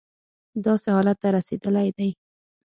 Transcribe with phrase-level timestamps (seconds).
[0.65, 2.09] داسې حالت ته رسېدلی دی.